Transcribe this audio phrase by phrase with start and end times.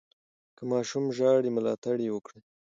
[0.55, 2.39] که ماشوم ژاړي، ملاتړ یې وکړئ.